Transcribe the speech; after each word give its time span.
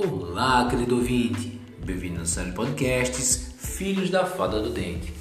Olá, 0.00 0.68
querido 0.70 0.94
ouvinte! 0.94 1.60
Bem-vindo 1.84 2.20
ao 2.20 2.24
série 2.24 2.52
podcasts 2.52 3.50
Filhos 3.58 4.10
da 4.10 4.24
Fada 4.24 4.60
do 4.60 4.70
Dente. 4.70 5.12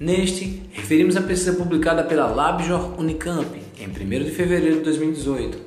Neste, 0.00 0.62
referimos 0.72 1.18
a 1.18 1.20
pesquisa 1.20 1.52
publicada 1.52 2.02
pela 2.02 2.24
LabJOR 2.24 2.98
Unicamp 2.98 3.60
em 3.78 3.86
1 3.86 4.24
de 4.24 4.30
fevereiro 4.30 4.78
de 4.78 4.84
2018, 4.84 5.58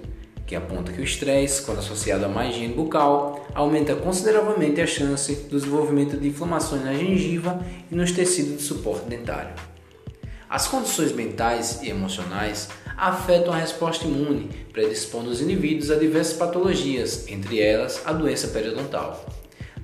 que 0.48 0.56
aponta 0.56 0.92
que 0.92 1.00
o 1.00 1.04
estresse, 1.04 1.62
quando 1.62 1.78
associado 1.78 2.26
a 2.26 2.28
má 2.28 2.48
higiene 2.48 2.74
bucal, 2.74 3.46
aumenta 3.54 3.96
consideravelmente 3.96 4.82
a 4.82 4.88
chance 4.88 5.32
do 5.48 5.56
desenvolvimento 5.56 6.18
de 6.18 6.30
inflamações 6.30 6.84
na 6.84 6.96
gengiva 6.96 7.64
e 7.92 7.94
nos 7.94 8.12
tecidos 8.12 8.58
de 8.58 8.64
suporte 8.64 9.06
dentário. 9.06 9.54
As 10.50 10.68
condições 10.68 11.12
mentais 11.12 11.84
e 11.84 11.90
emocionais 11.92 12.70
afetam 13.00 13.54
a 13.54 13.58
resposta 13.58 14.06
imune, 14.06 14.50
predispondo 14.74 15.30
os 15.30 15.42
indivíduos 15.42 15.90
a 15.90 15.96
diversas 15.96 16.38
patologias, 16.38 17.28
entre 17.28 17.60
elas 17.62 18.02
a 18.06 18.12
doença 18.12 18.50
periodontal. 18.50 19.26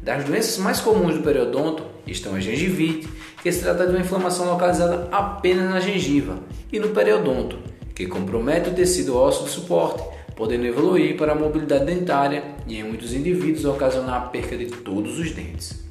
Das 0.03 0.23
doenças 0.25 0.57
mais 0.57 0.79
comuns 0.81 1.15
do 1.15 1.23
periodonto 1.23 1.83
estão 2.05 2.35
a 2.35 2.39
gengivite, 2.39 3.07
que 3.41 3.51
se 3.51 3.61
trata 3.61 3.87
de 3.87 3.91
uma 3.91 4.01
inflamação 4.01 4.45
localizada 4.47 5.07
apenas 5.11 5.69
na 5.69 5.79
gengiva, 5.79 6.39
e 6.71 6.79
no 6.79 6.89
periodonto, 6.89 7.57
que 7.95 8.05
compromete 8.05 8.69
o 8.69 8.73
tecido 8.73 9.17
ósseo 9.17 9.45
de 9.45 9.51
suporte, 9.51 10.03
podendo 10.35 10.65
evoluir 10.65 11.15
para 11.15 11.31
a 11.31 11.35
mobilidade 11.35 11.85
dentária 11.85 12.43
e, 12.67 12.77
em 12.77 12.83
muitos 12.83 13.13
indivíduos, 13.13 13.65
ocasionar 13.65 14.15
a 14.15 14.25
perca 14.27 14.57
de 14.57 14.65
todos 14.67 15.17
os 15.17 15.31
dentes. 15.31 15.85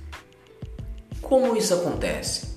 Como 1.21 1.57
isso 1.57 1.73
acontece? 1.75 2.54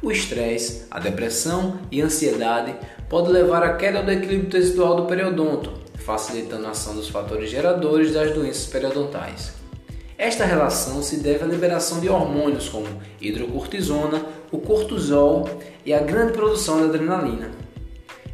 O 0.00 0.12
estresse, 0.12 0.84
a 0.92 1.00
depressão 1.00 1.80
e 1.90 2.00
a 2.00 2.04
ansiedade 2.04 2.72
podem 3.08 3.32
levar 3.32 3.64
à 3.64 3.74
queda 3.74 4.00
do 4.00 4.12
equilíbrio 4.12 4.48
tecidual 4.48 4.94
do 4.94 5.06
periodonto, 5.06 5.72
facilitando 5.96 6.68
a 6.68 6.70
ação 6.70 6.94
dos 6.94 7.08
fatores 7.08 7.50
geradores 7.50 8.12
das 8.12 8.32
doenças 8.32 8.66
periodontais. 8.66 9.54
Esta 10.16 10.44
relação 10.44 11.02
se 11.02 11.16
deve 11.16 11.42
à 11.42 11.46
liberação 11.48 11.98
de 11.98 12.08
hormônios 12.08 12.68
como 12.68 12.86
hidrocortisona, 13.20 14.24
o 14.52 14.58
cortisol 14.58 15.48
e 15.84 15.92
a 15.92 15.98
grande 15.98 16.32
produção 16.32 16.78
de 16.78 16.84
adrenalina. 16.84 17.50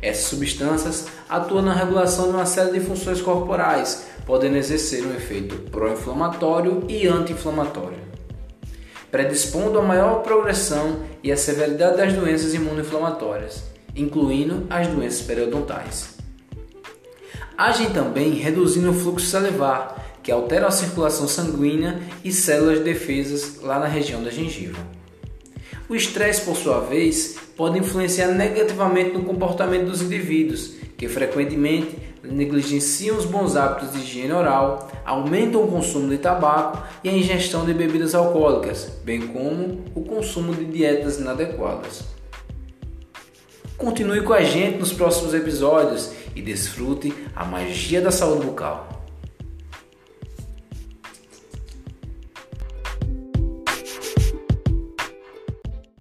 Essas 0.02 0.26
substâncias 0.26 1.06
atuam 1.26 1.62
na 1.62 1.72
regulação 1.72 2.26
de 2.26 2.32
uma 2.32 2.44
série 2.44 2.78
de 2.78 2.80
funções 2.80 3.22
corporais, 3.22 4.06
podendo 4.26 4.58
exercer 4.58 5.02
um 5.06 5.14
efeito 5.14 5.56
pró-inflamatório 5.70 6.84
e 6.90 7.06
anti-inflamatório 7.06 8.14
predispondo 9.14 9.78
a 9.78 9.82
maior 9.82 10.24
progressão 10.24 11.04
e 11.22 11.30
a 11.30 11.36
severidade 11.36 11.98
das 11.98 12.12
doenças 12.14 12.52
imunoinflamatórias, 12.52 13.62
incluindo 13.94 14.66
as 14.68 14.88
doenças 14.88 15.22
periodontais. 15.22 16.16
Agem 17.56 17.90
também 17.90 18.32
reduzindo 18.32 18.90
o 18.90 18.92
fluxo 18.92 19.26
salivar, 19.26 20.18
que 20.20 20.32
altera 20.32 20.66
a 20.66 20.72
circulação 20.72 21.28
sanguínea 21.28 22.00
e 22.24 22.32
células 22.32 22.78
de 22.78 22.84
defesas 22.86 23.60
lá 23.62 23.78
na 23.78 23.86
região 23.86 24.20
da 24.20 24.32
gengiva. 24.32 24.80
O 25.88 25.94
estresse, 25.94 26.40
por 26.40 26.56
sua 26.56 26.80
vez, 26.80 27.36
pode 27.56 27.78
influenciar 27.78 28.32
negativamente 28.32 29.12
no 29.12 29.22
comportamento 29.22 29.90
dos 29.90 30.02
indivíduos, 30.02 30.72
que 30.96 31.08
frequentemente 31.08 31.96
negligenciam 32.22 33.16
os 33.16 33.24
bons 33.24 33.56
hábitos 33.56 33.92
de 33.92 33.98
higiene 33.98 34.32
oral, 34.32 34.90
aumentam 35.04 35.64
o 35.64 35.68
consumo 35.68 36.08
de 36.08 36.18
tabaco 36.18 36.82
e 37.02 37.08
a 37.08 37.12
ingestão 37.12 37.64
de 37.64 37.74
bebidas 37.74 38.14
alcoólicas, 38.14 38.90
bem 39.04 39.26
como 39.26 39.84
o 39.94 40.02
consumo 40.02 40.54
de 40.54 40.64
dietas 40.64 41.18
inadequadas. 41.18 42.04
Continue 43.76 44.22
com 44.22 44.32
a 44.32 44.42
gente 44.42 44.78
nos 44.78 44.92
próximos 44.92 45.34
episódios 45.34 46.12
e 46.34 46.40
desfrute 46.40 47.12
a 47.34 47.44
magia 47.44 48.00
da 48.00 48.10
saúde 48.10 48.46
bucal. 48.46 48.93